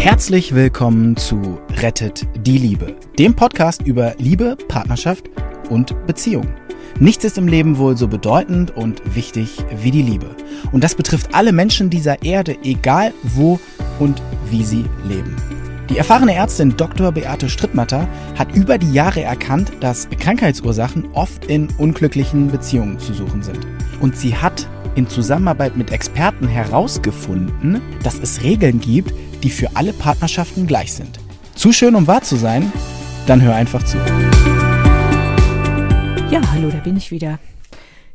Herzlich 0.00 0.54
willkommen 0.54 1.14
zu 1.18 1.60
Rettet 1.72 2.26
die 2.34 2.56
Liebe, 2.56 2.96
dem 3.18 3.36
Podcast 3.36 3.82
über 3.82 4.14
Liebe, 4.16 4.56
Partnerschaft 4.66 5.28
und 5.68 5.94
Beziehung. 6.06 6.48
Nichts 6.98 7.24
ist 7.24 7.36
im 7.36 7.46
Leben 7.46 7.76
wohl 7.76 7.98
so 7.98 8.08
bedeutend 8.08 8.74
und 8.74 9.02
wichtig 9.14 9.58
wie 9.82 9.90
die 9.90 10.00
Liebe. 10.00 10.34
Und 10.72 10.82
das 10.82 10.94
betrifft 10.94 11.34
alle 11.34 11.52
Menschen 11.52 11.90
dieser 11.90 12.22
Erde, 12.22 12.56
egal 12.64 13.12
wo 13.24 13.60
und 13.98 14.22
wie 14.48 14.64
sie 14.64 14.86
leben. 15.06 15.36
Die 15.90 15.98
erfahrene 15.98 16.34
Ärztin 16.34 16.78
Dr. 16.78 17.12
Beate 17.12 17.50
Strittmatter 17.50 18.08
hat 18.38 18.56
über 18.56 18.78
die 18.78 18.94
Jahre 18.94 19.20
erkannt, 19.20 19.70
dass 19.80 20.08
Krankheitsursachen 20.18 21.10
oft 21.12 21.44
in 21.44 21.68
unglücklichen 21.76 22.50
Beziehungen 22.50 22.98
zu 22.98 23.12
suchen 23.12 23.42
sind. 23.42 23.66
Und 24.00 24.16
sie 24.16 24.34
hat 24.34 24.66
in 24.94 25.06
Zusammenarbeit 25.08 25.76
mit 25.76 25.92
Experten 25.92 26.48
herausgefunden, 26.48 27.82
dass 28.02 28.18
es 28.18 28.42
Regeln 28.42 28.80
gibt, 28.80 29.12
die 29.42 29.50
für 29.50 29.76
alle 29.76 29.92
Partnerschaften 29.92 30.66
gleich 30.66 30.92
sind. 30.92 31.18
Zu 31.54 31.72
schön, 31.72 31.94
um 31.94 32.06
wahr 32.06 32.22
zu 32.22 32.36
sein? 32.36 32.72
Dann 33.26 33.42
hör 33.42 33.54
einfach 33.54 33.82
zu. 33.84 33.98
Ja, 36.30 36.40
hallo, 36.52 36.70
da 36.70 36.78
bin 36.78 36.96
ich 36.96 37.10
wieder. 37.10 37.38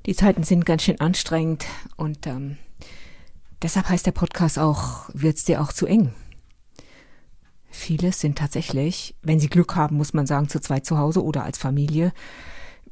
Die 0.05 0.15
Zeiten 0.15 0.43
sind 0.43 0.65
ganz 0.65 0.83
schön 0.83 0.99
anstrengend 0.99 1.65
und 1.95 2.27
ähm, 2.27 2.57
deshalb 3.61 3.89
heißt 3.89 4.05
der 4.05 4.11
Podcast 4.11 4.59
auch, 4.59 5.09
wird's 5.13 5.45
dir 5.45 5.61
auch 5.61 5.73
zu 5.73 5.87
eng? 5.87 6.13
Viele 7.69 8.13
sind 8.13 8.37
tatsächlich, 8.37 9.15
wenn 9.21 9.39
sie 9.39 9.49
Glück 9.49 9.75
haben, 9.75 9.97
muss 9.97 10.13
man 10.13 10.25
sagen, 10.25 10.47
zu 10.47 10.61
zweit 10.61 10.85
zu 10.85 10.97
Hause 10.97 11.23
oder 11.23 11.43
als 11.43 11.57
Familie. 11.57 12.13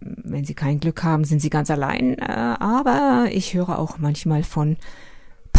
Wenn 0.01 0.43
sie 0.43 0.55
kein 0.55 0.79
Glück 0.79 1.03
haben, 1.03 1.23
sind 1.23 1.39
sie 1.39 1.49
ganz 1.49 1.71
allein. 1.71 2.17
Äh, 2.19 2.55
aber 2.59 3.27
ich 3.31 3.53
höre 3.53 3.79
auch 3.79 3.97
manchmal 3.99 4.43
von 4.43 4.75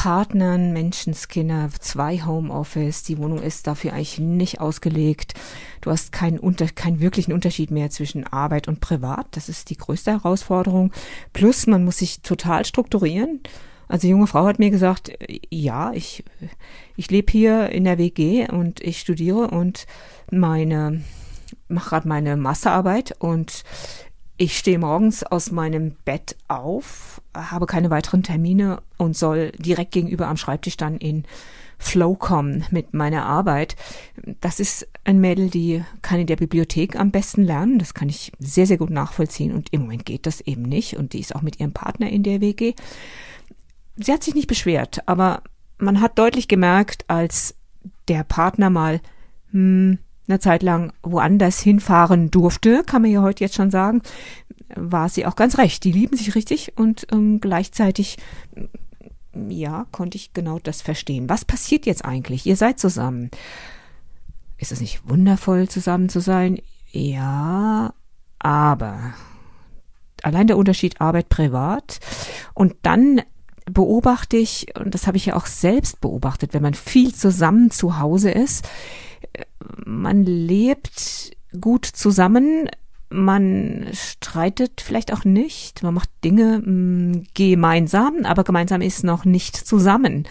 Partnern, 0.05 0.75
Menschenskinder, 0.75 1.71
zwei 1.81 2.19
Homeoffice. 2.19 3.05
Die 3.05 3.17
Wohnung 3.17 3.41
ist 3.41 3.67
dafür 3.67 3.95
eigentlich 3.95 4.19
nicht 4.19 4.61
ausgelegt. 4.61 5.33
Du 5.81 5.91
hast 5.91 6.13
keinen, 6.13 6.39
unter, 6.39 6.67
keinen 6.67 7.01
wirklichen 7.01 7.33
Unterschied 7.33 7.71
mehr 7.71 7.89
zwischen 7.89 8.27
Arbeit 8.27 8.69
und 8.69 8.81
Privat. 8.81 9.27
Das 9.31 9.49
ist 9.49 9.71
die 9.71 9.79
größte 9.79 10.11
Herausforderung. 10.11 10.93
Plus, 11.33 11.67
man 11.67 11.87
muss 11.87 11.97
sich 11.97 12.21
total 12.21 12.67
strukturieren. 12.67 13.41
Also, 13.89 14.07
junge 14.07 14.27
Frau 14.27 14.45
hat 14.45 14.59
mir 14.59 14.69
gesagt, 14.69 15.11
ja, 15.49 15.91
ich, 15.95 16.23
ich 16.97 17.11
lebe 17.11 17.33
hier 17.33 17.71
in 17.71 17.85
der 17.85 17.97
WG 17.97 18.47
und 18.51 18.83
ich 18.83 19.01
studiere 19.01 19.49
und 19.49 19.87
meine, 20.31 21.03
mache 21.69 21.89
gerade 21.89 22.09
meine 22.09 22.37
Masterarbeit 22.37 23.15
und 23.21 23.65
ich 24.37 24.59
stehe 24.59 24.79
morgens 24.79 25.23
aus 25.23 25.51
meinem 25.51 25.93
Bett 26.05 26.37
auf, 26.49 27.23
habe 27.35 27.67
keine 27.67 27.91
weiteren 27.91 28.23
Termine 28.23 28.83
und 28.97 29.17
soll 29.17 29.53
direkt 29.53 29.93
gegenüber 29.93 30.27
am 30.27 30.37
Schreibtisch 30.37 30.77
dann 30.77 30.97
in 30.97 31.25
Flow 31.79 32.15
kommen 32.15 32.65
mit 32.71 32.95
meiner 32.95 33.27
Arbeit. 33.27 33.77
Das 34.41 34.59
ist 34.59 34.89
ein 35.05 35.21
Mädel, 35.21 35.51
die 35.51 35.85
kann 36.03 36.21
in 36.21 36.27
der 36.27 36.37
Bibliothek 36.37 36.97
am 36.97 37.11
besten 37.11 37.45
lernen. 37.45 37.79
Das 37.79 37.95
kann 37.95 38.09
ich 38.09 38.33
sehr, 38.39 38.67
sehr 38.67 38.79
gut 38.79 38.91
nachvollziehen. 38.91 39.53
Und 39.53 39.73
im 39.73 39.83
Moment 39.83 40.07
geht 40.07 40.27
das 40.27 40.41
eben 40.41 40.63
nicht. 40.63 40.97
Und 40.97 41.13
die 41.13 41.21
ist 41.21 41.35
auch 41.35 41.43
mit 41.43 41.61
ihrem 41.61 41.73
Partner 41.73 42.09
in 42.09 42.23
der 42.23 42.41
WG. 42.41 42.75
Sie 43.97 44.13
hat 44.13 44.23
sich 44.25 44.35
nicht 44.35 44.49
beschwert, 44.49 45.07
aber 45.07 45.43
man 45.79 46.01
hat 46.01 46.19
deutlich 46.19 46.49
gemerkt, 46.49 47.05
als 47.09 47.55
der 48.09 48.25
Partner 48.25 48.71
mal 48.71 49.01
hm, 49.51 49.99
eine 50.27 50.39
Zeit 50.39 50.63
lang 50.63 50.93
woanders 51.03 51.61
hinfahren 51.61 52.31
durfte, 52.31 52.83
kann 52.85 53.03
man 53.03 53.11
ja 53.11 53.23
heute 53.23 53.45
jetzt 53.45 53.57
schon 53.57 53.71
sagen, 53.71 54.03
war 54.75 55.09
sie 55.09 55.27
auch 55.27 55.37
ganz 55.37 55.59
recht. 55.59 55.85
Die 55.85 55.93
lieben 55.93 56.17
sich 56.17 56.35
richtig 56.35 56.73
und 56.77 57.07
ähm, 57.13 57.41
gleichzeitig, 57.41 58.17
ja, 59.49 59.87
konnte 59.93 60.17
ich 60.17 60.33
genau 60.33 60.59
das 60.59 60.83
verstehen. 60.83 61.29
Was 61.29 61.45
passiert 61.45 61.87
jetzt 61.87 62.05
eigentlich? 62.05 62.47
Ihr 62.47 62.57
seid 62.57 62.79
zusammen. 62.79 63.31
Ist 64.57 64.73
es 64.73 64.81
nicht 64.81 65.09
wundervoll, 65.09 65.69
zusammen 65.69 66.09
zu 66.09 66.21
sein? 66.21 66.61
Ja, 66.91 67.93
aber 68.39 69.15
allein 70.23 70.47
der 70.47 70.57
Unterschied 70.57 71.01
Arbeit 71.01 71.29
privat 71.29 72.01
und 72.55 72.75
dann 72.83 73.21
beobachte 73.67 74.37
ich, 74.37 74.75
und 74.79 74.95
das 74.95 75.07
habe 75.07 75.17
ich 75.17 75.27
ja 75.27 75.37
auch 75.37 75.47
selbst 75.47 76.01
beobachtet, 76.01 76.55
wenn 76.55 76.63
man 76.63 76.75
viel 76.75 77.15
zusammen 77.15 77.71
zu 77.71 77.99
Hause 77.99 78.31
ist, 78.31 78.69
man 79.85 80.25
lebt 80.25 81.37
gut 81.61 81.87
zusammen, 81.87 82.69
man 83.11 83.87
streitet 83.93 84.81
vielleicht 84.81 85.13
auch 85.13 85.25
nicht, 85.25 85.83
man 85.83 85.95
macht 85.95 86.11
Dinge 86.25 86.59
mm, 86.59 87.27
gemeinsam, 87.35 88.25
aber 88.25 88.45
gemeinsam 88.45 88.81
ist 88.81 89.05
noch 89.05 89.25
nicht 89.25 89.57
zusammen. 89.57 90.27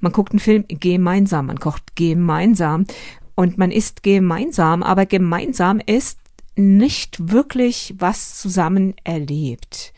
Man 0.00 0.12
guckt 0.12 0.32
einen 0.32 0.40
Film 0.40 0.64
gemeinsam, 0.68 1.46
man 1.46 1.58
kocht 1.58 1.96
gemeinsam 1.96 2.86
und 3.34 3.58
man 3.58 3.70
isst 3.70 4.02
gemeinsam, 4.02 4.82
aber 4.82 5.06
gemeinsam 5.06 5.80
ist 5.84 6.18
nicht 6.54 7.30
wirklich 7.30 7.94
was 7.98 8.38
zusammen 8.38 8.94
erlebt. 9.04 9.92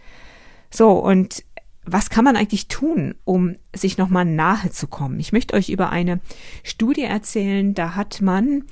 So, 0.71 0.93
und 0.93 1.45
was 1.85 2.11
kann 2.11 2.25
man 2.25 2.37
eigentlich 2.37 2.69
tun, 2.69 3.15
um 3.25 3.57
sich 3.75 3.99
nochmal 3.99 4.25
nahe 4.25 4.71
zu 4.71 4.87
kommen? 4.87 5.19
Ich 5.19 5.33
möchte 5.33 5.55
euch 5.55 5.71
über 5.71 5.91
eine 5.91 6.21
Studie 6.63 7.03
erzählen, 7.03 7.75
da 7.75 7.97
hat 7.97 8.21
man 8.21 8.65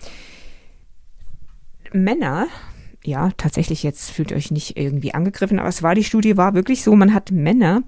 Männer, 1.92 2.46
ja, 3.02 3.30
tatsächlich 3.36 3.82
jetzt 3.82 4.10
fühlt 4.10 4.32
euch 4.32 4.50
nicht 4.50 4.76
irgendwie 4.76 5.14
angegriffen, 5.14 5.58
aber 5.58 5.68
es 5.68 5.82
war, 5.82 5.94
die 5.94 6.04
Studie 6.04 6.36
war 6.36 6.54
wirklich 6.54 6.82
so, 6.82 6.94
man 6.94 7.14
hat 7.14 7.30
Männer 7.30 7.82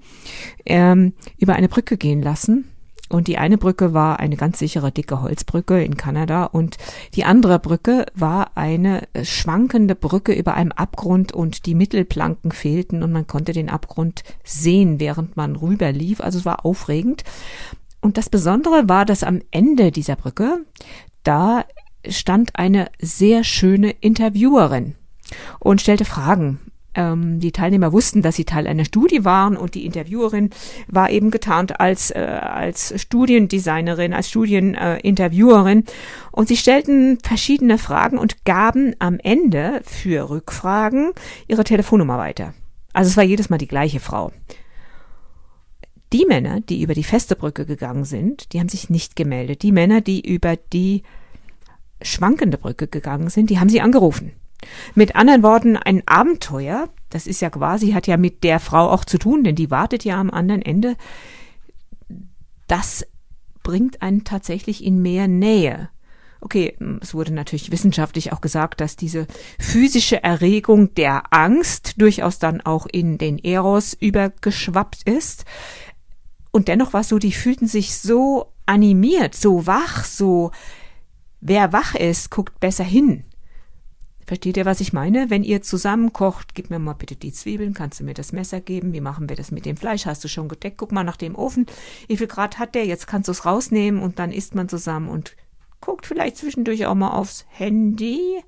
ähm, 0.65 1.13
über 1.37 1.53
eine 1.53 1.69
Brücke 1.69 1.97
gehen 1.97 2.21
lassen 2.21 2.70
und 3.11 3.27
die 3.27 3.37
eine 3.37 3.57
Brücke 3.57 3.93
war 3.93 4.19
eine 4.19 4.37
ganz 4.37 4.59
sichere 4.59 4.91
dicke 4.91 5.21
Holzbrücke 5.21 5.83
in 5.83 5.97
Kanada 5.97 6.45
und 6.45 6.77
die 7.13 7.25
andere 7.25 7.59
Brücke 7.59 8.05
war 8.13 8.51
eine 8.55 9.07
äh, 9.13 9.25
schwankende 9.25 9.95
Brücke 9.95 10.33
über 10.33 10.53
einem 10.53 10.71
Abgrund 10.71 11.33
und 11.33 11.65
die 11.65 11.75
Mittelplanken 11.75 12.51
fehlten 12.51 13.03
und 13.03 13.11
man 13.11 13.27
konnte 13.27 13.51
den 13.51 13.69
Abgrund 13.69 14.23
sehen, 14.43 14.99
während 14.99 15.37
man 15.37 15.55
rüber 15.55 15.91
lief. 15.91 16.21
Also 16.21 16.39
es 16.39 16.45
war 16.45 16.65
aufregend. 16.65 17.23
Und 18.01 18.17
das 18.17 18.29
Besondere 18.29 18.89
war, 18.89 19.05
dass 19.05 19.23
am 19.23 19.41
Ende 19.51 19.91
dieser 19.91 20.15
Brücke, 20.15 20.65
da 21.23 21.65
stand 22.07 22.55
eine 22.55 22.89
sehr 22.99 23.43
schöne 23.43 23.91
Interviewerin 23.91 24.95
und 25.59 25.81
stellte 25.81 26.05
Fragen 26.05 26.59
ähm, 26.93 27.39
die 27.39 27.51
Teilnehmer 27.51 27.91
wussten, 27.91 28.21
dass 28.21 28.35
sie 28.35 28.45
Teil 28.45 28.67
einer 28.67 28.85
Studie 28.85 29.23
waren 29.23 29.55
und 29.57 29.75
die 29.75 29.85
Interviewerin 29.85 30.49
war 30.87 31.09
eben 31.09 31.31
getarnt 31.31 31.79
als, 31.79 32.11
äh, 32.11 32.19
als 32.19 32.99
Studiendesignerin, 32.99 34.13
als 34.13 34.29
Studieninterviewerin. 34.29 35.79
Äh, 35.79 35.91
und 36.31 36.47
sie 36.47 36.57
stellten 36.57 37.19
verschiedene 37.23 37.77
Fragen 37.77 38.17
und 38.17 38.45
gaben 38.45 38.95
am 38.99 39.19
Ende 39.19 39.81
für 39.83 40.29
Rückfragen 40.29 41.11
ihre 41.47 41.63
Telefonnummer 41.63 42.17
weiter. 42.17 42.53
Also 42.93 43.09
es 43.09 43.17
war 43.17 43.23
jedes 43.23 43.49
Mal 43.49 43.57
die 43.57 43.67
gleiche 43.67 43.99
Frau. 43.99 44.31
Die 46.13 46.25
Männer, 46.25 46.59
die 46.59 46.81
über 46.81 46.93
die 46.93 47.05
feste 47.05 47.37
Brücke 47.37 47.65
gegangen 47.65 48.03
sind, 48.03 48.51
die 48.51 48.59
haben 48.59 48.67
sich 48.67 48.89
nicht 48.89 49.15
gemeldet. 49.15 49.61
Die 49.61 49.71
Männer, 49.71 50.01
die 50.01 50.19
über 50.19 50.57
die 50.57 51.03
schwankende 52.01 52.57
Brücke 52.57 52.87
gegangen 52.87 53.29
sind, 53.29 53.49
die 53.49 53.59
haben 53.59 53.69
sie 53.69 53.79
angerufen. 53.79 54.33
Mit 54.95 55.15
anderen 55.15 55.43
Worten, 55.43 55.77
ein 55.77 56.03
Abenteuer, 56.07 56.89
das 57.09 57.27
ist 57.27 57.41
ja 57.41 57.49
quasi, 57.49 57.91
hat 57.91 58.07
ja 58.07 58.17
mit 58.17 58.43
der 58.43 58.59
Frau 58.59 58.89
auch 58.89 59.05
zu 59.05 59.17
tun, 59.17 59.43
denn 59.43 59.55
die 59.55 59.71
wartet 59.71 60.03
ja 60.03 60.19
am 60.19 60.29
anderen 60.29 60.61
Ende. 60.61 60.95
Das 62.67 63.05
bringt 63.63 64.01
einen 64.01 64.23
tatsächlich 64.23 64.83
in 64.83 65.01
mehr 65.01 65.27
Nähe. 65.27 65.89
Okay, 66.43 66.75
es 67.01 67.13
wurde 67.13 67.31
natürlich 67.33 67.71
wissenschaftlich 67.71 68.33
auch 68.33 68.41
gesagt, 68.41 68.81
dass 68.81 68.95
diese 68.95 69.27
physische 69.59 70.23
Erregung 70.23 70.93
der 70.95 71.31
Angst 71.31 72.01
durchaus 72.01 72.39
dann 72.39 72.61
auch 72.61 72.87
in 72.91 73.19
den 73.19 73.37
Eros 73.37 73.93
übergeschwappt 73.93 75.03
ist. 75.03 75.45
Und 76.49 76.67
dennoch 76.67 76.93
war 76.93 77.01
es 77.01 77.09
so, 77.09 77.19
die 77.19 77.31
fühlten 77.31 77.67
sich 77.67 77.95
so 77.95 78.51
animiert, 78.65 79.35
so 79.35 79.67
wach, 79.67 80.03
so, 80.03 80.51
wer 81.41 81.73
wach 81.73 81.93
ist, 81.93 82.31
guckt 82.31 82.59
besser 82.59 82.83
hin. 82.83 83.23
Versteht 84.25 84.57
ihr, 84.57 84.65
was 84.65 84.81
ich 84.81 84.93
meine? 84.93 85.29
Wenn 85.29 85.43
ihr 85.43 85.61
zusammen 85.61 86.13
kocht, 86.13 86.55
gib 86.55 86.69
mir 86.69 86.79
mal 86.79 86.93
bitte 86.93 87.15
die 87.15 87.33
Zwiebeln, 87.33 87.73
kannst 87.73 87.99
du 87.99 88.03
mir 88.03 88.13
das 88.13 88.31
Messer 88.31 88.61
geben? 88.61 88.93
Wie 88.93 89.01
machen 89.01 89.27
wir 89.27 89.35
das 89.35 89.51
mit 89.51 89.65
dem 89.65 89.77
Fleisch? 89.77 90.05
Hast 90.05 90.23
du 90.23 90.27
schon 90.27 90.47
gedeckt? 90.47 90.77
Guck 90.77 90.91
mal 90.91 91.03
nach 91.03 91.17
dem 91.17 91.35
Ofen. 91.35 91.65
Wie 92.07 92.17
viel 92.17 92.27
Grad 92.27 92.59
hat 92.59 92.75
der? 92.75 92.85
Jetzt 92.85 93.07
kannst 93.07 93.27
du 93.27 93.31
es 93.31 93.45
rausnehmen 93.45 94.01
und 94.01 94.19
dann 94.19 94.31
isst 94.31 94.55
man 94.55 94.69
zusammen 94.69 95.09
und 95.09 95.35
guckt 95.81 96.05
vielleicht 96.05 96.37
zwischendurch 96.37 96.85
auch 96.85 96.95
mal 96.95 97.11
aufs 97.11 97.45
Handy 97.49 98.41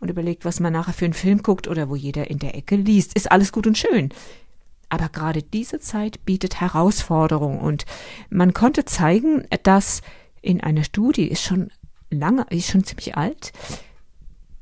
und 0.00 0.08
überlegt, 0.08 0.44
was 0.44 0.60
man 0.60 0.72
nachher 0.72 0.94
für 0.94 1.04
einen 1.04 1.14
Film 1.14 1.42
guckt 1.42 1.68
oder 1.68 1.88
wo 1.88 1.96
jeder 1.96 2.30
in 2.30 2.38
der 2.38 2.54
Ecke 2.54 2.76
liest. 2.76 3.14
Ist 3.14 3.30
alles 3.30 3.52
gut 3.52 3.66
und 3.66 3.78
schön. 3.78 4.10
Aber 4.88 5.08
gerade 5.08 5.42
diese 5.42 5.80
Zeit 5.80 6.24
bietet 6.24 6.60
Herausforderungen 6.60 7.60
und 7.60 7.84
man 8.30 8.54
konnte 8.54 8.84
zeigen, 8.84 9.46
dass 9.62 10.00
in 10.42 10.60
einer 10.60 10.84
Studie 10.84 11.26
ist 11.26 11.42
schon 11.42 11.70
lange, 12.10 12.46
ist 12.50 12.70
schon 12.70 12.84
ziemlich 12.84 13.16
alt, 13.16 13.52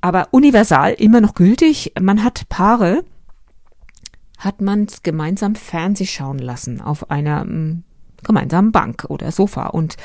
aber 0.04 0.28
universal 0.32 0.92
immer 0.92 1.22
noch 1.22 1.32
gültig. 1.32 1.94
Man 1.98 2.22
hat 2.22 2.46
Paare, 2.50 3.04
hat 4.36 4.60
man 4.60 4.86
gemeinsam 5.02 5.54
Fernseh 5.54 6.04
schauen 6.04 6.38
lassen 6.38 6.82
auf 6.82 7.10
einer, 7.10 7.40
hm, 7.40 7.84
gemeinsamen 8.22 8.70
Bank 8.70 9.06
oder 9.08 9.32
Sofa. 9.32 9.68
Und 9.68 9.96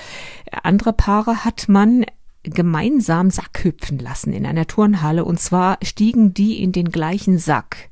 andere 0.63 0.93
Paare 0.93 1.43
hat 1.43 1.67
man 1.67 2.05
gemeinsam 2.43 3.29
Sack 3.29 3.65
hüpfen 3.65 3.99
lassen 3.99 4.31
in 4.31 4.45
einer 4.45 4.67
Turnhalle. 4.67 5.25
Und 5.25 5.41
zwar 5.41 5.77
stiegen 5.83 6.33
die 6.33 6.63
in 6.63 6.71
den 6.71 6.91
gleichen 6.91 7.37
Sack 7.37 7.89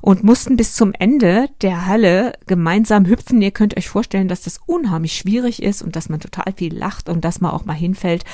und 0.00 0.22
mussten 0.22 0.56
bis 0.56 0.74
zum 0.74 0.92
Ende 0.96 1.48
der 1.60 1.86
Halle 1.86 2.34
gemeinsam 2.46 3.04
hüpfen. 3.04 3.42
Ihr 3.42 3.50
könnt 3.50 3.76
euch 3.76 3.88
vorstellen, 3.88 4.28
dass 4.28 4.42
das 4.42 4.60
unheimlich 4.64 5.16
schwierig 5.16 5.60
ist 5.60 5.82
und 5.82 5.96
dass 5.96 6.08
man 6.08 6.20
total 6.20 6.52
viel 6.56 6.72
lacht 6.72 7.08
und 7.08 7.24
dass 7.24 7.40
man 7.40 7.50
auch 7.50 7.64
mal 7.64 7.72
hinfällt. 7.72 8.24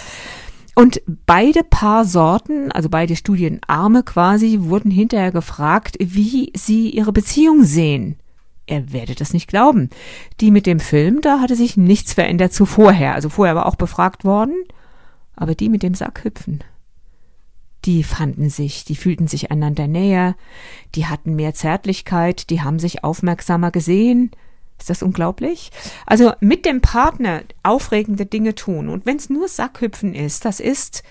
Und 0.79 1.03
beide 1.27 1.65
Paar 1.65 2.05
Sorten, 2.05 2.71
also 2.71 2.89
beide 2.89 3.17
Studienarme 3.17 4.05
quasi, 4.05 4.59
wurden 4.61 4.93
hinterher 4.93 5.33
gefragt, 5.33 5.97
wie 5.99 6.53
sie 6.55 6.91
ihre 6.91 7.13
Beziehung 7.13 7.65
sehen. 7.65 8.15
Ihr 8.69 8.93
werdet 8.93 9.21
es 9.21 9.33
nicht 9.33 9.49
glauben. 9.49 9.91
Die 10.41 10.53
mit 10.53 10.67
dem 10.67 10.79
Film, 10.79 11.21
da 11.21 11.41
hatte 11.41 11.57
sich 11.57 11.77
nichts 11.77 12.13
verändert 12.13 12.53
zu 12.53 12.65
vorher. 12.65 13.15
Also 13.15 13.29
vorher 13.29 13.57
war 13.57 13.67
auch 13.67 13.75
befragt 13.75 14.25
worden. 14.25 14.55
Aber 15.35 15.57
die 15.57 15.69
mit 15.69 15.83
dem 15.83 15.95
Sackhüpfen, 15.95 16.63
die 17.85 18.05
fanden 18.05 18.49
sich, 18.49 18.85
die 18.85 18.95
fühlten 18.95 19.27
sich 19.27 19.51
einander 19.51 19.89
näher, 19.89 20.37
die 20.95 21.07
hatten 21.07 21.35
mehr 21.35 21.55
Zärtlichkeit, 21.55 22.51
die 22.51 22.63
haben 22.63 22.79
sich 22.79 23.03
aufmerksamer 23.03 23.73
gesehen. 23.73 24.31
Ist 24.79 24.91
das 24.91 25.03
unglaublich? 25.03 25.71
Also 26.07 26.33
mit 26.41 26.65
dem 26.65 26.81
Partner 26.81 27.43
aufregende 27.63 28.27
Dinge 28.27 28.55
tun. 28.55 28.89
Und 28.89 29.07
wenn 29.07 29.17
es 29.17 29.31
nur 29.31 29.49
Sackhüpfen 29.49 30.15
ist, 30.15 30.45
das 30.45 30.61
ist, 30.61 31.03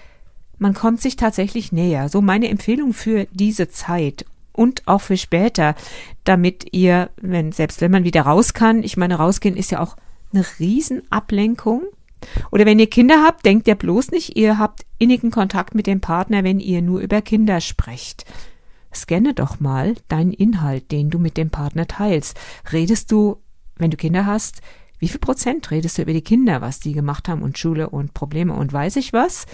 man 0.57 0.73
kommt 0.73 1.01
sich 1.01 1.15
tatsächlich 1.15 1.71
näher. 1.71 2.09
So 2.09 2.21
meine 2.21 2.49
Empfehlung 2.49 2.93
für 2.93 3.27
diese 3.31 3.69
Zeit 3.69 4.25
und 4.53 4.87
auch 4.87 5.01
für 5.01 5.17
später, 5.17 5.75
damit 6.23 6.73
ihr, 6.73 7.09
wenn, 7.17 7.51
selbst 7.51 7.81
wenn 7.81 7.91
man 7.91 8.03
wieder 8.03 8.21
raus 8.23 8.53
kann, 8.53 8.83
ich 8.83 8.97
meine, 8.97 9.15
rausgehen 9.15 9.55
ist 9.55 9.71
ja 9.71 9.79
auch 9.79 9.95
eine 10.33 10.45
Riesenablenkung. 10.59 11.83
Oder 12.51 12.65
wenn 12.65 12.79
ihr 12.79 12.89
Kinder 12.89 13.23
habt, 13.23 13.45
denkt 13.45 13.67
ihr 13.67 13.75
bloß 13.75 14.11
nicht, 14.11 14.35
ihr 14.35 14.57
habt 14.57 14.85
innigen 14.97 15.29
Kontakt 15.29 15.75
mit 15.75 15.85
dem 15.85 16.01
Partner, 16.01 16.43
wenn 16.43 16.59
ihr 16.59 16.81
nur 16.81 17.01
über 17.01 17.21
Kinder 17.21 17.61
sprecht. 17.61 18.25
Scanne 18.93 19.35
doch 19.35 19.59
mal 19.59 19.95
deinen 20.07 20.33
Inhalt, 20.33 20.91
den 20.91 21.11
du 21.11 21.19
mit 21.19 21.37
dem 21.37 21.51
Partner 21.51 21.87
teilst. 21.87 22.39
Redest 22.71 23.11
du 23.11 23.37
wenn 23.79 23.91
du 23.91 23.97
Kinder 23.97 24.25
hast, 24.25 24.61
wie 24.99 25.07
viel 25.07 25.19
Prozent 25.19 25.69
redest 25.71 25.97
du 25.97 26.01
über 26.03 26.13
die 26.13 26.23
Kinder, 26.23 26.61
was 26.61 26.79
die 26.79 26.93
gemacht 26.93 27.29
haben 27.29 27.43
und 27.43 27.57
Schule 27.57 27.89
und 27.89 28.13
Probleme 28.13 28.53
und 28.53 28.73
weiß 28.73 28.95
ich 28.95 29.13
was? 29.13 29.45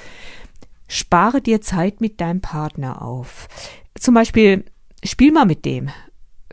Spare 0.88 1.42
dir 1.42 1.62
Zeit 1.62 2.02
mit 2.02 2.22
deinem 2.22 2.42
Partner 2.42 3.02
auf. 3.02 3.48
Zum 3.96 4.14
Beispiel, 4.14 4.66
spiel 5.04 5.32
mal 5.32 5.46
mit 5.46 5.66
dem. 5.66 5.90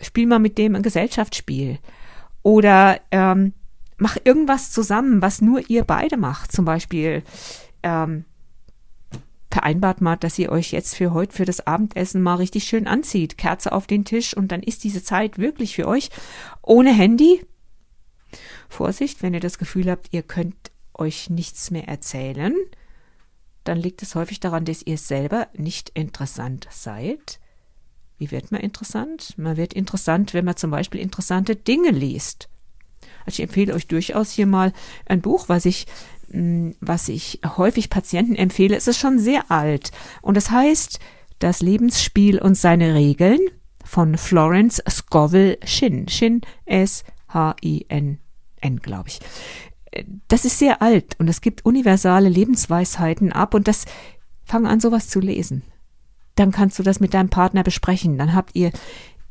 Spiel 0.01 0.27
mal 0.27 0.39
mit 0.39 0.59
dem 0.59 0.75
ein 0.75 0.83
Gesellschaftsspiel. 0.83 1.79
Oder 2.43 3.01
ähm, 3.11 3.53
mach 3.99 4.17
irgendwas 4.25 4.73
zusammen, 4.73 5.23
was 5.23 5.41
nur 5.41 5.69
ihr 5.69 5.85
beide 5.85 6.17
macht. 6.17 6.53
Zum 6.53 6.65
Beispiel 6.65 7.23
ähm, 7.83 8.25
vereinbart 9.51 10.01
mal, 10.01 10.17
dass 10.17 10.39
ihr 10.39 10.51
euch 10.51 10.73
jetzt 10.73 10.97
für 10.97 11.13
heute 11.13 11.35
für 11.37 11.45
das 11.45 11.67
Abendessen 11.67 12.23
mal 12.23 12.37
richtig 12.37 12.65
schön 12.65 12.87
anzieht. 12.87 13.37
Kerze 13.37 13.73
auf 13.73 13.87
den 13.87 14.05
Tisch 14.05 14.37
und 14.37 14.53
dann 14.53 14.63
ist 14.63 14.85
diese 14.85 15.03
Zeit 15.03 15.39
wirklich 15.39 15.75
für 15.77 15.87
euch 15.87 16.11
ohne 16.63 16.93
Handy, 16.93 17.45
Vorsicht, 18.71 19.23
wenn 19.23 19.35
ihr 19.35 19.41
das 19.41 19.59
Gefühl 19.59 19.91
habt, 19.91 20.09
ihr 20.13 20.23
könnt 20.23 20.71
euch 20.95 21.29
nichts 21.29 21.71
mehr 21.71 21.89
erzählen, 21.89 22.55
dann 23.65 23.79
liegt 23.79 24.03
es 24.03 24.15
häufig 24.15 24.41
daran, 24.41 24.65
dass 24.65 24.83
ihr 24.83 24.97
selber 24.97 25.49
nicht 25.55 25.91
interessant 25.91 26.67
seid. 26.71 27.41
Wie 28.17 28.31
wird 28.31 28.53
man 28.53 28.61
interessant? 28.61 29.37
Man 29.39 29.57
wird 29.57 29.73
interessant, 29.73 30.35
wenn 30.35 30.45
man 30.45 30.57
zum 30.57 30.71
Beispiel 30.71 31.01
interessante 31.01 31.57
Dinge 31.57 31.91
liest. 31.91 32.49
Also 33.27 33.37
ich 33.37 33.49
empfehle 33.49 33.75
euch 33.75 33.87
durchaus 33.87 34.31
hier 34.31 34.47
mal 34.47 34.73
ein 35.07 35.21
Buch, 35.21 35.49
was 35.49 35.67
ich, 35.67 35.87
mm, 36.29 36.71
was 36.81 37.09
ich 37.09 37.41
häufig 37.57 37.91
Patienten 37.91 38.37
empfehle. 38.37 38.77
Es 38.77 38.87
ist 38.87 38.99
schon 38.99 39.19
sehr 39.19 39.51
alt 39.51 39.91
und 40.23 40.37
es 40.37 40.51
heißt 40.51 41.01
Das 41.39 41.63
Lebensspiel 41.63 42.39
und 42.39 42.55
seine 42.55 42.93
Regeln 42.93 43.41
von 43.83 44.19
Florence 44.19 44.83
Scoville 44.91 45.59
Shin. 45.65 46.07
Shin 46.07 46.43
S-H-I-N 46.67 47.87
N, 47.89 48.19
glaube 48.83 49.09
ich. 49.09 49.21
Das 50.29 50.45
ist 50.45 50.59
sehr 50.59 50.83
alt 50.83 51.17
und 51.19 51.29
es 51.29 51.41
gibt 51.41 51.65
universale 51.65 52.29
Lebensweisheiten 52.29 53.33
ab 53.33 53.55
und 53.55 53.67
das 53.67 53.87
fang 54.45 54.67
an, 54.67 54.81
sowas 54.81 55.09
zu 55.09 55.21
lesen. 55.21 55.63
Dann 56.37 56.53
kannst 56.53 56.79
du 56.79 56.83
das 56.83 57.01
mit 57.01 57.13
deinem 57.13 57.29
Partner 57.29 57.63
besprechen. 57.63 58.17
Dann 58.17 58.35
habt 58.35 58.55
ihr 58.55 58.71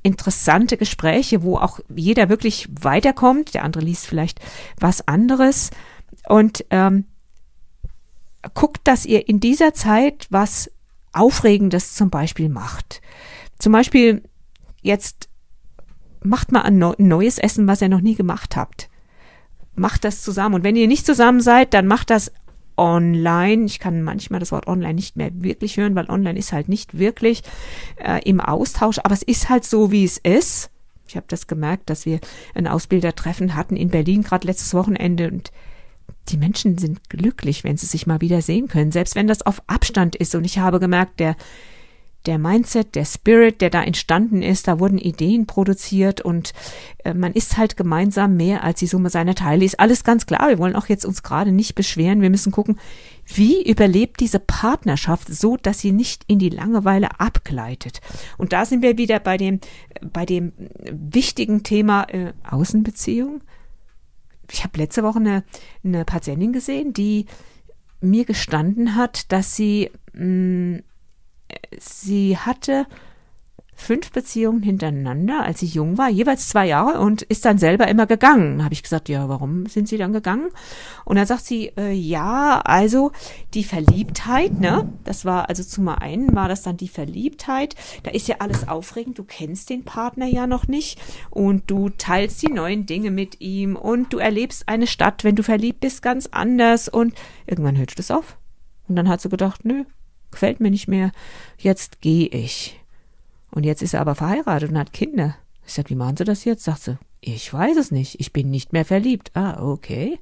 interessante 0.04 0.78
Gespräche, 0.78 1.44
wo 1.44 1.58
auch 1.58 1.80
jeder 1.94 2.30
wirklich 2.30 2.68
weiterkommt. 2.82 3.54
Der 3.54 3.64
andere 3.64 3.84
liest 3.84 4.06
vielleicht 4.06 4.40
was 4.80 5.08
anderes 5.08 5.72
und 6.28 6.66
ähm, 6.70 7.06
guckt, 8.54 8.82
dass 8.84 9.06
ihr 9.06 9.28
in 9.28 9.40
dieser 9.40 9.74
Zeit 9.74 10.28
was 10.30 10.72
Aufregendes 11.12 11.96
zum 11.96 12.10
Beispiel 12.10 12.50
macht. 12.50 13.02
Zum 13.58 13.74
Beispiel 13.74 14.24
jetzt 14.82 15.30
macht 16.22 16.52
mal 16.52 16.62
ein 16.62 16.78
neues 16.98 17.38
Essen, 17.38 17.68
was 17.68 17.82
ihr 17.82 17.90
noch 17.90 18.02
nie 18.02 18.16
gemacht 18.16 18.56
habt 18.56 18.89
macht 19.80 20.04
das 20.04 20.22
zusammen. 20.22 20.56
Und 20.56 20.64
wenn 20.64 20.76
ihr 20.76 20.88
nicht 20.88 21.06
zusammen 21.06 21.42
seid, 21.42 21.74
dann 21.74 21.88
macht 21.88 22.10
das 22.10 22.32
online. 22.78 23.66
Ich 23.66 23.80
kann 23.80 24.02
manchmal 24.02 24.40
das 24.40 24.52
Wort 24.52 24.68
online 24.68 24.94
nicht 24.94 25.18
mehr 25.18 25.30
wirklich 25.34 25.78
hören, 25.78 25.96
weil 25.96 26.10
online 26.10 26.40
ist 26.40 26.54
halt 26.54 26.70
nicht 26.70 26.98
wirklich 26.98 27.44
äh, 27.98 28.22
im 28.24 28.40
Austausch, 28.40 29.00
aber 29.04 29.14
es 29.14 29.24
ist 29.24 29.50
halt 29.50 29.66
so, 29.66 29.92
wie 29.92 30.06
es 30.06 30.18
ist. 30.18 30.72
Ich 31.08 31.16
habe 31.16 31.26
das 31.28 31.48
gemerkt, 31.48 31.90
dass 31.90 32.06
wir 32.06 32.20
ein 32.54 32.68
Ausbildertreffen 32.68 33.56
hatten 33.56 33.76
in 33.76 33.90
Berlin 33.90 34.24
gerade 34.24 34.48
letztes 34.48 34.74
Wochenende 34.74 35.30
und 35.30 35.52
die 36.30 36.38
Menschen 36.38 36.78
sind 36.78 37.10
glücklich, 37.10 37.64
wenn 37.64 37.78
sie 37.78 37.88
sich 37.88 38.08
mal 38.08 38.22
wieder 38.22 38.42
sehen 38.42 38.68
können, 38.68 38.92
selbst 38.92 39.16
wenn 39.16 39.28
das 39.28 39.42
auf 39.42 39.62
Abstand 39.68 40.16
ist. 40.16 40.36
Und 40.36 40.46
ich 40.46 40.60
habe 40.60 40.80
gemerkt, 40.80 41.20
der 41.20 41.36
der 42.26 42.38
Mindset, 42.38 42.96
der 42.96 43.06
Spirit, 43.06 43.62
der 43.62 43.70
da 43.70 43.82
entstanden 43.82 44.42
ist, 44.42 44.68
da 44.68 44.80
wurden 44.80 44.98
Ideen 44.98 45.46
produziert 45.48 46.20
und 46.20 46.54
äh, 47.06 47.14
man 47.14 47.34
ist 47.34 47.58
halt 47.58 47.78
gemeinsam 47.78 48.36
mehr 48.36 48.64
als 48.64 48.80
die 48.80 48.88
Summe 48.88 49.10
seiner 49.10 49.36
Teile. 49.36 49.64
Ist 49.64 49.80
alles 49.80 50.04
ganz 50.04 50.26
klar. 50.26 50.50
Wir 50.50 50.60
wollen 50.60 50.76
auch 50.76 50.88
jetzt 50.88 51.06
uns 51.06 51.24
gerade 51.24 51.52
nicht 51.52 51.76
beschweren. 51.76 52.22
Wir 52.22 52.30
müssen 52.30 52.52
gucken, 52.52 52.78
wie 53.26 53.64
überlebt 53.64 54.20
diese 54.20 54.40
Partnerschaft 54.40 55.34
so, 55.34 55.56
dass 55.56 55.80
sie 55.80 55.94
nicht 55.94 56.24
in 56.28 56.40
die 56.40 56.50
Langeweile 56.50 57.20
abgleitet. 57.20 58.02
Und 58.38 58.52
da 58.52 58.66
sind 58.66 58.82
wir 58.82 58.98
wieder 58.98 59.20
bei 59.20 59.38
dem, 59.38 59.62
bei 60.02 60.26
dem 60.26 60.52
wichtigen 60.92 61.64
Thema 61.64 62.04
äh, 62.10 62.34
Außenbeziehung. 62.50 63.42
Ich 64.52 64.64
habe 64.64 64.78
letzte 64.78 65.04
Woche 65.04 65.20
eine, 65.20 65.44
eine 65.86 66.04
Patientin 66.04 66.52
gesehen, 66.52 66.92
die 66.92 67.28
mir 68.02 68.26
gestanden 68.26 68.96
hat, 68.96 69.32
dass 69.32 69.56
sie 69.56 69.92
mh, 70.14 70.26
mm, 70.26 70.84
sie 71.80 72.38
hatte 72.38 72.86
fünf 73.80 74.12
Beziehungen 74.12 74.62
hintereinander, 74.62 75.44
als 75.44 75.62
sie 75.62 75.66
jung 75.66 75.98
war, 75.98 76.10
jeweils 76.10 76.50
zwei 76.50 76.68
Jahre 76.68 77.00
und 77.00 77.22
ist 77.24 77.46
dann 77.46 77.58
selber 77.58 77.88
immer 77.88 78.06
gegangen. 78.06 78.64
Habe 78.64 78.74
ich 78.74 78.84
gesagt, 78.84 79.10
ja, 79.10 79.30
warum 79.30 79.66
sind 79.68 79.88
Sie 79.88 79.98
dann 79.98 80.12
gegangen? 80.12 80.50
Und 81.06 81.16
dann 81.16 81.26
sagt 81.26 81.46
sie, 81.46 81.72
äh, 81.78 81.92
ja, 81.92 82.60
also 82.60 83.12
die 83.54 83.64
Verliebtheit, 83.64 84.60
ne? 84.60 84.92
Das 85.06 85.24
war 85.26 85.50
also 85.50 85.64
zum 85.64 85.88
einen 85.88 86.36
war 86.36 86.50
das 86.50 86.62
dann 86.62 86.78
die 86.78 86.90
Verliebtheit. 86.90 87.76
Da 88.04 88.12
ist 88.12 88.28
ja 88.28 88.36
alles 88.40 88.68
aufregend. 88.68 89.18
Du 89.18 89.24
kennst 89.24 89.70
den 89.70 89.86
Partner 89.86 90.26
ja 90.26 90.46
noch 90.46 90.68
nicht 90.68 91.00
und 91.30 91.72
du 91.72 91.90
teilst 91.90 92.42
die 92.44 92.52
neuen 92.52 92.86
Dinge 92.86 93.12
mit 93.12 93.40
ihm 93.40 93.76
und 93.76 94.14
du 94.14 94.18
erlebst 94.18 94.68
eine 94.68 94.88
Stadt, 94.88 95.24
wenn 95.24 95.36
du 95.36 95.44
verliebt 95.44 95.80
bist, 95.80 96.02
ganz 96.02 96.28
anders 96.32 96.90
und 96.90 97.14
irgendwann 97.48 97.78
hört 97.78 97.98
das 97.98 98.12
auf. 98.12 98.38
Und 98.88 98.96
dann 98.96 99.08
hat 99.08 99.22
sie 99.22 99.30
gedacht, 99.30 99.64
nö, 99.64 99.86
gefällt 100.32 100.60
mir 100.60 100.72
nicht 100.72 100.88
mehr, 100.88 101.12
jetzt 101.58 102.02
gehe 102.02 102.28
ich. 102.28 102.80
Und 103.52 103.66
jetzt 103.66 103.82
ist 103.82 103.94
er 103.94 104.02
aber 104.02 104.16
verheiratet 104.16 104.72
und 104.72 104.78
hat 104.78 104.94
Kinder. 104.94 105.36
Ich 105.66 105.74
sag, 105.74 105.90
wie 105.90 105.96
machen 105.96 106.18
Sie 106.18 106.24
das 106.24 106.46
jetzt? 106.46 106.64
Sagt 106.64 106.82
sie, 106.82 106.98
ich 107.22 107.54
weiß 107.54 107.78
es 107.78 107.92
nicht, 107.92 108.20
ich 108.20 108.34
bin 108.34 108.50
nicht 108.50 108.74
mehr 108.74 108.86
verliebt. 108.86 109.32
Ah, 109.36 109.62
okay. 109.62 110.20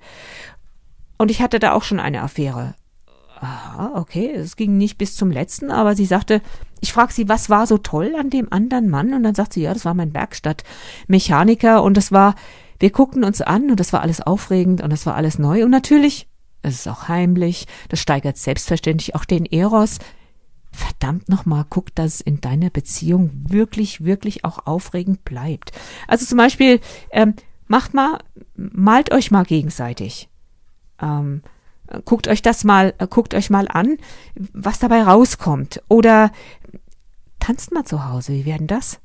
Und 1.17 1.31
ich 1.31 1.41
hatte 1.41 1.59
da 1.59 1.73
auch 1.73 1.83
schon 1.83 1.99
eine 1.99 2.21
Affäre. 2.21 2.75
Aha, 3.39 3.91
okay, 3.95 4.31
es 4.31 4.55
ging 4.55 4.77
nicht 4.77 4.97
bis 4.97 5.15
zum 5.15 5.29
letzten, 5.29 5.69
aber 5.69 5.95
sie 5.95 6.05
sagte, 6.05 6.41
ich 6.81 6.91
frage 6.91 7.13
sie, 7.13 7.29
was 7.29 7.51
war 7.51 7.67
so 7.67 7.77
toll 7.77 8.15
an 8.17 8.31
dem 8.31 8.51
anderen 8.51 8.89
Mann? 8.89 9.13
Und 9.13 9.23
dann 9.23 9.35
sagt 9.35 9.53
sie, 9.53 9.61
ja, 9.61 9.73
das 9.73 9.85
war 9.85 9.93
mein 9.93 10.13
Werkstattmechaniker 10.13 11.83
und 11.83 11.97
das 11.97 12.11
war, 12.11 12.33
wir 12.79 12.89
guckten 12.89 13.23
uns 13.23 13.41
an 13.41 13.69
und 13.69 13.79
das 13.79 13.93
war 13.93 14.01
alles 14.01 14.21
aufregend 14.21 14.81
und 14.81 14.91
das 14.91 15.05
war 15.05 15.15
alles 15.15 15.37
neu 15.37 15.63
und 15.63 15.69
natürlich 15.69 16.27
es 16.67 16.81
ist 16.81 16.87
auch 16.87 17.07
heimlich, 17.07 17.67
das 17.89 17.99
steigert 17.99 18.37
selbstverständlich 18.37 19.15
auch 19.15 19.25
den 19.25 19.45
Eros. 19.45 19.99
Verdammt 20.71 21.29
nochmal, 21.29 21.65
guck, 21.69 21.93
dass 21.95 22.15
es 22.15 22.21
in 22.21 22.41
deiner 22.41 22.69
Beziehung 22.69 23.31
wirklich, 23.47 24.03
wirklich 24.03 24.45
auch 24.45 24.65
aufregend 24.65 25.23
bleibt. 25.23 25.71
Also 26.07 26.25
zum 26.25 26.37
Beispiel, 26.37 26.79
ähm, 27.11 27.35
macht 27.67 27.93
mal, 27.93 28.19
malt 28.55 29.11
euch 29.11 29.31
mal 29.31 29.45
gegenseitig. 29.45 30.29
Ähm, 31.01 31.41
guckt 32.05 32.27
euch 32.27 32.41
das 32.41 32.63
mal, 32.63 32.93
äh, 32.97 33.07
guckt 33.07 33.33
euch 33.33 33.49
mal 33.49 33.67
an, 33.67 33.97
was 34.53 34.79
dabei 34.79 35.03
rauskommt. 35.03 35.81
Oder 35.87 36.31
tanzt 37.39 37.71
mal 37.71 37.85
zu 37.85 38.05
Hause, 38.05 38.33
wie 38.33 38.45
werden 38.45 38.67
das? 38.67 38.99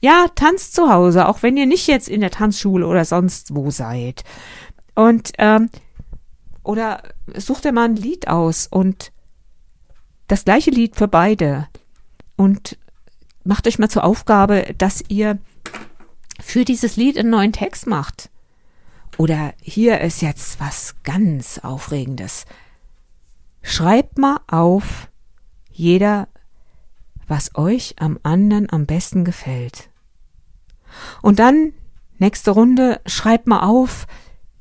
Ja, 0.00 0.26
tanzt 0.34 0.74
zu 0.74 0.90
Hause, 0.90 1.28
auch 1.28 1.42
wenn 1.42 1.56
ihr 1.56 1.66
nicht 1.66 1.86
jetzt 1.86 2.08
in 2.08 2.20
der 2.20 2.30
Tanzschule 2.30 2.86
oder 2.86 3.04
sonst 3.04 3.54
wo 3.54 3.70
seid 3.70 4.24
Und 4.94 5.32
ähm, 5.38 5.70
oder 6.66 7.02
sucht 7.34 7.64
dir 7.64 7.72
mal 7.72 7.84
ein 7.84 7.96
Lied 7.96 8.28
aus 8.28 8.66
und 8.66 9.12
das 10.28 10.44
gleiche 10.44 10.70
Lied 10.70 10.96
für 10.96 11.08
beide 11.08 11.68
und 12.36 12.76
macht 13.44 13.66
euch 13.66 13.78
mal 13.78 13.88
zur 13.88 14.04
Aufgabe, 14.04 14.74
dass 14.76 15.04
ihr 15.08 15.38
für 16.40 16.64
dieses 16.64 16.96
Lied 16.96 17.16
einen 17.16 17.30
neuen 17.30 17.52
Text 17.52 17.86
macht. 17.86 18.30
Oder 19.18 19.54
hier 19.62 20.00
ist 20.00 20.20
jetzt 20.20 20.60
was 20.60 20.96
ganz 21.04 21.58
Aufregendes. 21.58 22.44
Schreibt 23.62 24.18
mal 24.18 24.40
auf, 24.46 25.08
jeder, 25.70 26.28
was 27.26 27.54
euch 27.54 27.96
am 27.98 28.18
anderen 28.22 28.70
am 28.70 28.86
besten 28.86 29.24
gefällt. 29.24 29.88
Und 31.22 31.38
dann, 31.38 31.72
nächste 32.18 32.50
Runde, 32.50 33.00
schreibt 33.06 33.46
mal 33.46 33.60
auf, 33.60 34.06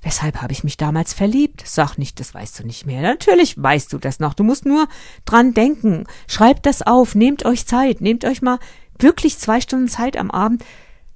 Weshalb 0.06 0.44
habe 0.44 0.54
ich 0.54 0.64
mich 0.64 0.78
damals 0.78 1.14
verliebt? 1.16 1.64
Sag 1.66 1.98
nicht, 1.98 2.20
das 2.20 2.36
weißt 2.36 2.60
du 2.60 2.64
nicht 2.64 2.86
mehr. 2.86 3.02
Natürlich 3.02 3.62
weißt 3.62 3.92
du 3.92 3.98
das 3.98 4.20
noch. 4.20 4.36
Du 4.36 4.44
musst 4.44 4.64
nur 4.64 4.88
dran 5.26 5.56
denken. 5.56 6.06
Schreibt 6.28 6.68
das 6.68 6.84
auf. 6.84 7.16
Nehmt 7.16 7.44
euch 7.44 7.66
Zeit. 7.66 8.02
Nehmt 8.02 8.24
euch 8.24 8.44
mal 8.44 8.60
wirklich 9.00 9.40
zwei 9.40 9.60
Stunden 9.62 9.88
Zeit 9.88 10.16
am 10.16 10.30
Abend. 10.30 10.64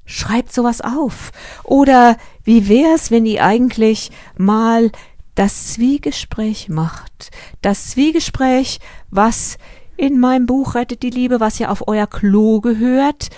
Schreibt 0.06 0.52
sowas 0.52 0.82
auf. 0.82 1.32
Oder 1.64 2.18
wie 2.44 2.68
wär's, 2.68 3.12
wenn 3.12 3.28
ihr 3.28 3.46
eigentlich 3.46 4.10
mal 4.40 4.92
das 5.36 5.74
Zwiegespräch 5.74 6.68
macht? 6.68 7.30
Das 7.62 7.92
Zwiegespräch, 7.92 8.80
was 9.12 9.60
in 9.98 10.20
meinem 10.20 10.48
Buch 10.48 10.74
Rettet 10.74 11.04
die 11.04 11.12
Liebe, 11.12 11.40
was 11.40 11.60
ja 11.60 11.70
auf 11.70 11.88
euer 11.88 12.08
Klo 12.08 12.60
gehört, 12.60 13.30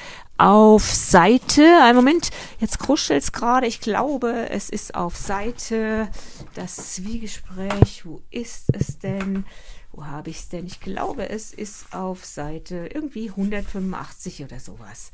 auf 0.41 0.91
Seite, 0.91 1.83
ein 1.83 1.95
Moment, 1.95 2.31
jetzt 2.59 2.79
kruschelt's 2.79 3.31
gerade, 3.31 3.67
ich 3.67 3.79
glaube, 3.79 4.49
es 4.49 4.71
ist 4.71 4.95
auf 4.95 5.15
Seite 5.15 6.09
das 6.55 6.95
Zwiegespräch, 6.95 8.07
wo 8.07 8.21
ist 8.31 8.65
es 8.73 8.97
denn? 8.97 9.45
Wo 9.91 10.07
habe 10.07 10.31
ich 10.31 10.37
es 10.37 10.49
denn? 10.49 10.65
Ich 10.65 10.79
glaube, 10.79 11.29
es 11.29 11.53
ist 11.53 11.93
auf 11.93 12.25
Seite 12.25 12.89
irgendwie 12.91 13.29
185 13.29 14.43
oder 14.43 14.59
sowas. 14.59 15.11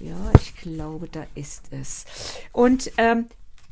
Ja, 0.00 0.18
ich 0.38 0.54
glaube, 0.56 1.08
da 1.08 1.24
ist 1.34 1.68
es. 1.70 2.04
Und 2.52 2.92
ähm, 2.98 3.28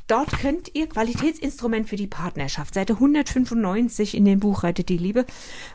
dort 0.07 0.31
könnt 0.39 0.73
ihr 0.73 0.89
Qualitätsinstrument 0.89 1.89
für 1.89 1.95
die 1.95 2.07
Partnerschaft, 2.07 2.73
Seite 2.73 2.93
195 2.93 4.17
in 4.17 4.25
dem 4.25 4.39
Buch 4.39 4.63
Rettet 4.63 4.89
die 4.89 4.97
Liebe. 4.97 5.27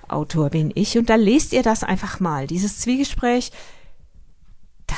Autor 0.08 0.50
bin 0.50 0.72
ich. 0.74 0.98
Und 0.98 1.10
da 1.10 1.14
lest 1.14 1.52
ihr 1.52 1.62
das 1.62 1.84
einfach 1.84 2.18
mal. 2.18 2.48
Dieses 2.48 2.80
Zwiegespräch 2.80 3.52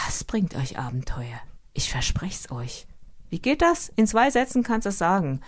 das 0.07 0.25
bringt 0.25 0.55
euch 0.55 0.79
Abenteuer. 0.79 1.41
Ich 1.73 1.91
versprech's 1.91 2.51
euch. 2.51 2.87
Wie 3.31 3.41
geht 3.41 3.63
das? 3.63 3.89
In 3.97 4.07
zwei 4.07 4.31
Sätzen 4.31 4.63
kannst 4.63 4.87
du 4.87 4.91
es 4.91 4.99
sagen. 4.99 5.41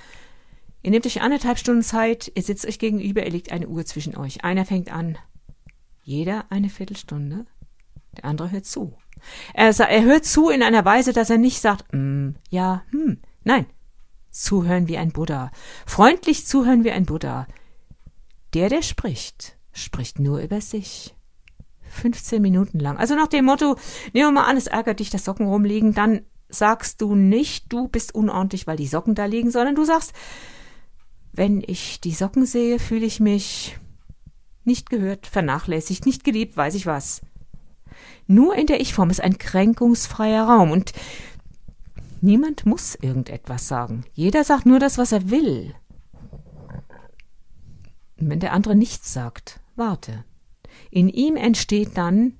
Ihr 0.82 0.90
nehmt 0.90 1.06
euch 1.06 1.20
anderthalb 1.20 1.58
Stunden 1.58 1.82
Zeit, 1.82 2.32
ihr 2.34 2.42
sitzt 2.42 2.66
euch 2.66 2.78
gegenüber, 2.78 3.24
ihr 3.24 3.30
legt 3.30 3.52
eine 3.52 3.68
Uhr 3.68 3.84
zwischen 3.84 4.16
euch. 4.16 4.44
Einer 4.44 4.64
fängt 4.64 4.90
an. 4.92 5.18
Jeder 6.02 6.46
eine 6.50 6.70
Viertelstunde. 6.70 7.46
Der 8.16 8.24
andere 8.24 8.50
hört 8.50 8.66
zu. 8.66 8.96
Er, 9.52 9.78
er 9.78 10.02
hört 10.02 10.24
zu 10.24 10.48
in 10.48 10.62
einer 10.62 10.84
Weise, 10.84 11.12
dass 11.12 11.30
er 11.30 11.38
nicht 11.38 11.60
sagt, 11.60 11.92
mm, 11.92 12.30
ja, 12.48 12.82
hm. 12.90 13.20
Nein. 13.44 13.66
Zuhören 14.30 14.88
wie 14.88 14.96
ein 14.96 15.12
Buddha. 15.12 15.50
Freundlich 15.86 16.46
zuhören 16.46 16.84
wie 16.84 16.92
ein 16.92 17.04
Buddha. 17.04 17.46
Der, 18.54 18.68
der 18.68 18.82
spricht, 18.82 19.56
spricht 19.72 20.18
nur 20.18 20.40
über 20.40 20.60
sich. 20.60 21.14
15 21.90 22.40
Minuten 22.40 22.78
lang. 22.78 22.96
Also 22.96 23.14
nach 23.14 23.28
dem 23.28 23.44
Motto, 23.44 23.76
nehmen 24.12 24.28
wir 24.28 24.42
mal 24.42 24.48
an, 24.48 24.56
es 24.56 24.66
ärgert 24.66 25.00
dich, 25.00 25.10
dass 25.10 25.24
Socken 25.24 25.46
rumliegen, 25.46 25.94
dann 25.94 26.22
sagst 26.48 27.00
du 27.00 27.14
nicht, 27.14 27.72
du 27.72 27.88
bist 27.88 28.14
unordentlich, 28.14 28.66
weil 28.66 28.76
die 28.76 28.86
Socken 28.86 29.14
da 29.14 29.24
liegen, 29.24 29.50
sondern 29.50 29.74
du 29.74 29.84
sagst, 29.84 30.12
wenn 31.32 31.62
ich 31.66 32.00
die 32.00 32.12
Socken 32.12 32.46
sehe, 32.46 32.78
fühle 32.78 33.06
ich 33.06 33.20
mich 33.20 33.78
nicht 34.64 34.90
gehört, 34.90 35.26
vernachlässigt, 35.26 36.06
nicht 36.06 36.24
geliebt, 36.24 36.56
weiß 36.56 36.74
ich 36.74 36.86
was. 36.86 37.22
Nur 38.26 38.54
in 38.54 38.66
der 38.66 38.80
Ich-Form 38.80 39.10
ist 39.10 39.20
ein 39.20 39.38
kränkungsfreier 39.38 40.44
Raum 40.44 40.70
und 40.70 40.92
niemand 42.20 42.66
muss 42.66 42.94
irgendetwas 42.94 43.68
sagen. 43.68 44.04
Jeder 44.12 44.44
sagt 44.44 44.66
nur 44.66 44.78
das, 44.78 44.98
was 44.98 45.12
er 45.12 45.30
will. 45.30 45.74
Und 48.20 48.28
wenn 48.28 48.40
der 48.40 48.52
andere 48.52 48.76
nichts 48.76 49.12
sagt, 49.12 49.60
warte. 49.76 50.24
In 50.90 51.08
ihm 51.08 51.36
entsteht 51.36 51.96
dann, 51.96 52.34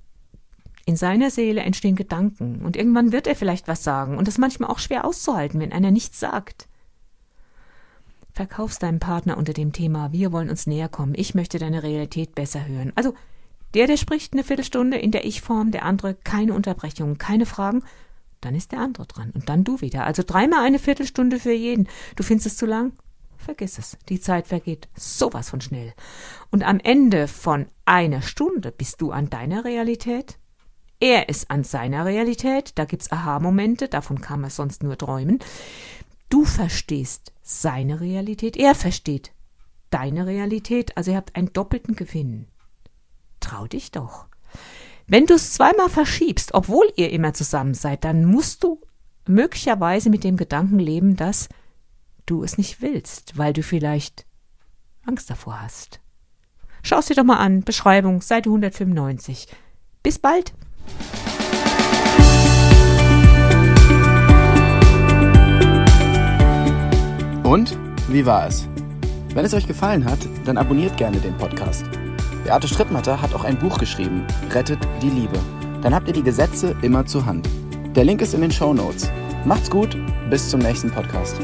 in 0.87 0.97
seiner 0.97 1.31
Seele 1.31 1.61
entstehen 1.61 1.97
Gedanken 1.97 2.63
und 2.65 2.77
irgendwann 2.77 3.13
wird 3.13 3.27
er 3.27 3.37
vielleicht 3.37 3.69
was 3.69 3.85
sagen 3.85 4.19
und 4.19 4.27
das 4.27 4.35
ist 4.35 4.41
manchmal 4.41 4.71
auch 4.71 4.79
schwer 4.79 5.05
auszuhalten, 5.05 5.61
wenn 5.61 5.73
einer 5.73 5.91
nichts 5.91 6.19
sagt. 6.19 6.69
Verkaufst 8.33 8.83
deinem 8.83 8.99
Partner 8.99 9.37
unter 9.37 9.53
dem 9.53 9.73
Thema, 9.73 10.13
wir 10.13 10.33
wollen 10.33 10.51
uns 10.51 10.67
näher 10.67 10.89
kommen, 10.89 11.15
ich 11.17 11.35
möchte 11.35 11.59
deine 11.59 11.83
Realität 11.83 12.35
besser 12.35 12.67
hören. 12.67 12.93
Also 12.97 13.15
der, 13.75 13.87
der 13.87 13.97
spricht 13.97 14.33
eine 14.33 14.43
Viertelstunde 14.43 14.97
in 14.99 15.13
der 15.13 15.25
Ich-Form, 15.25 15.71
der 15.71 15.85
andere 15.85 16.15
keine 16.15 16.55
Unterbrechungen, 16.55 17.19
keine 17.19 17.47
Fragen, 17.47 17.85
dann 18.41 18.55
ist 18.55 18.73
der 18.73 18.81
andere 18.81 19.07
dran 19.07 19.31
und 19.35 19.49
dann 19.49 19.65
du 19.65 19.81
wieder. 19.81 20.07
Also 20.07 20.23
dreimal 20.27 20.65
eine 20.65 20.79
Viertelstunde 20.79 21.39
für 21.39 21.53
jeden. 21.53 21.89
Du 22.17 22.23
findest 22.23 22.47
es 22.47 22.57
zu 22.57 22.67
lang? 22.67 22.93
Vergiss 23.40 23.78
es, 23.78 23.97
die 24.09 24.20
Zeit 24.20 24.47
vergeht 24.47 24.88
sowas 24.94 25.50
von 25.50 25.61
schnell. 25.61 25.94
Und 26.50 26.62
am 26.62 26.78
Ende 26.78 27.26
von 27.26 27.66
einer 27.87 28.20
Stunde 28.20 28.70
bist 28.70 29.00
du 29.00 29.12
an 29.12 29.30
deiner 29.30 29.64
Realität, 29.64 30.38
er 31.00 31.30
ist 31.30 31.50
an 31.50 31.64
seiner 31.64 32.04
Realität, 32.04 32.73
da 32.75 32.85
gibt's 32.85 33.11
Aha-Momente, 33.11 33.88
davon 33.88 34.20
kann 34.20 34.42
man 34.42 34.50
sonst 34.50 34.82
nur 34.82 34.99
träumen. 34.99 35.38
Du 36.28 36.44
verstehst 36.44 37.32
seine 37.42 38.00
Realität, 38.00 38.59
er 38.59 38.75
versteht 38.75 39.32
deine 39.88 40.26
Realität, 40.26 40.97
also 40.99 41.12
ihr 41.12 41.16
habt 41.16 41.35
einen 41.37 41.54
doppelten 41.54 41.97
Gewinn. 41.97 42.47
Trau 43.40 43.66
dich 43.66 43.90
doch. 43.90 44.26
Wenn 45.06 45.25
du 45.25 45.35
es 45.35 45.54
zweimal 45.54 45.88
verschiebst, 45.88 46.52
obwohl 46.52 46.92
ihr 46.97 47.11
immer 47.11 47.32
zusammen 47.32 47.75
seid, 47.75 48.04
dann 48.04 48.26
musst 48.26 48.62
du 48.62 48.82
möglicherweise 49.26 50.11
mit 50.11 50.23
dem 50.23 50.37
Gedanken 50.37 50.78
leben, 50.78 51.16
dass 51.16 51.49
du 52.31 52.45
es 52.45 52.59
nicht 52.59 52.81
willst, 52.81 53.37
weil 53.37 53.53
du 53.53 53.63
vielleicht 53.63 54.25
Angst 55.05 55.31
davor 55.31 55.61
hast. 55.61 56.01
Schau 56.83 56.99
es 56.99 57.07
dir 57.07 57.15
doch 57.15 57.25
mal 57.25 57.39
an. 57.39 57.63
Beschreibung, 57.63 58.23
Seite 58.23 58.49
195. 58.49 59.49
Bis 60.03 60.19
bald. 60.19 60.55
Und 67.43 67.77
wie 68.09 68.25
war 68.25 68.47
es? 68.47 68.69
Wenn 69.35 69.45
es 69.45 69.55
euch 69.55 69.67
gefallen 69.67 70.05
hat, 70.05 70.19
dann 70.45 70.57
abonniert 70.57 70.97
gerne 70.97 71.19
den 71.19 71.37
Podcast. 71.37 71.85
Beate 72.45 72.69
Strittmatter 72.69 73.21
hat 73.21 73.35
auch 73.35 73.45
ein 73.45 73.59
Buch 73.59 73.79
geschrieben, 73.79 74.25
Rettet 74.51 74.79
die 75.03 75.11
Liebe. 75.11 75.39
Dann 75.83 75.95
habt 75.95 76.09
ihr 76.09 76.15
die 76.15 76.23
Gesetze 76.23 76.77
immer 76.83 77.05
zur 77.07 77.27
Hand. 77.27 77.49
Der 77.97 78.05
Link 78.05 78.23
ist 78.23 78.35
in 78.35 78.41
den 78.41 78.53
Show 78.53 78.73
Notes. 78.73 79.11
Macht's 79.45 79.71
gut, 79.71 79.97
bis 80.31 80.49
zum 80.49 80.61
nächsten 80.61 80.91
Podcast. 80.91 81.41